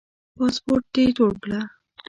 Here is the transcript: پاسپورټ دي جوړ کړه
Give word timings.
پاسپورټ 0.35 0.83
دي 0.93 1.03
جوړ 1.17 1.33
کړه 1.43 1.59